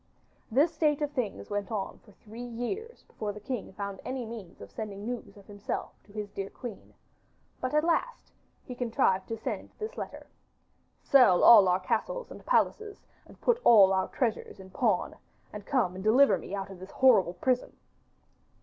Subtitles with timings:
[0.49, 4.59] This state of things went on for three years before the king found any means
[4.59, 6.95] of sending news of himself to his dear queen,
[7.59, 8.31] but at last
[8.65, 10.25] he contrived to send this letter:
[11.03, 15.15] 'Sell all our castles and palaces, and put all our treasures in pawn
[15.53, 17.77] and come and deliver me out of this horrible prison.